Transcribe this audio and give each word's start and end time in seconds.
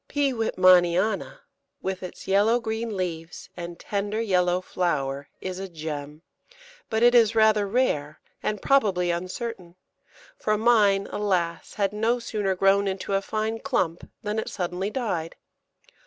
P. 0.07 0.33
Wittmanniana, 0.33 1.41
with 1.83 2.01
its 2.01 2.27
yellow 2.27 2.59
green 2.59 2.97
leaves 2.97 3.49
and 3.55 3.77
tender 3.79 4.19
yellow 4.19 4.59
flower, 4.59 5.29
is 5.41 5.59
a 5.59 5.69
gem; 5.69 6.23
but 6.89 7.03
it 7.03 7.13
is 7.13 7.35
rather 7.35 7.67
rare, 7.67 8.19
and 8.41 8.63
probably 8.63 9.11
uncertain, 9.11 9.75
for 10.35 10.57
mine, 10.57 11.07
alas! 11.11 11.75
had 11.75 11.93
no 11.93 12.17
sooner 12.17 12.55
grown 12.55 12.87
into 12.87 13.13
a 13.13 13.21
fine 13.21 13.59
clump 13.59 14.09
than 14.23 14.39
it 14.39 14.49
suddenly 14.49 14.89
died. 14.89 15.35